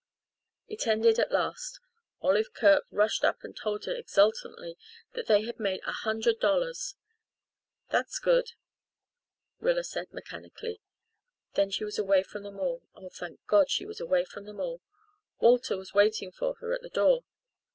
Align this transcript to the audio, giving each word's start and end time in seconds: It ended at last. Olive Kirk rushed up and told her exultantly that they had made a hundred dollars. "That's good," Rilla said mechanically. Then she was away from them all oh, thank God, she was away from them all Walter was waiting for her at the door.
It 0.67 0.87
ended 0.87 1.19
at 1.19 1.31
last. 1.31 1.79
Olive 2.21 2.53
Kirk 2.55 2.85
rushed 2.89 3.23
up 3.23 3.43
and 3.43 3.55
told 3.55 3.85
her 3.85 3.93
exultantly 3.93 4.75
that 5.13 5.27
they 5.27 5.43
had 5.43 5.59
made 5.59 5.81
a 5.85 5.91
hundred 5.91 6.39
dollars. 6.39 6.95
"That's 7.91 8.17
good," 8.17 8.53
Rilla 9.59 9.83
said 9.83 10.11
mechanically. 10.11 10.81
Then 11.53 11.69
she 11.69 11.83
was 11.85 11.99
away 11.99 12.23
from 12.23 12.41
them 12.41 12.57
all 12.59 12.81
oh, 12.95 13.09
thank 13.09 13.45
God, 13.45 13.69
she 13.69 13.85
was 13.85 13.99
away 13.99 14.25
from 14.25 14.45
them 14.45 14.59
all 14.59 14.81
Walter 15.39 15.77
was 15.77 15.93
waiting 15.93 16.31
for 16.31 16.55
her 16.55 16.73
at 16.73 16.81
the 16.81 16.89
door. 16.89 17.23